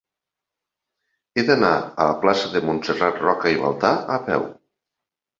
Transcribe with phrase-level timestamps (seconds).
[1.35, 4.49] He d'anar a la plaça de Montserrat Roca i Baltà a peu.